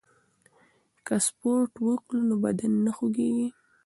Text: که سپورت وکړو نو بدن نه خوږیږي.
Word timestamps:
که 1.05 1.15
سپورت 1.27 1.73
وکړو 1.87 2.19
نو 2.29 2.35
بدن 2.43 2.71
نه 2.85 2.91
خوږیږي. 2.97 3.47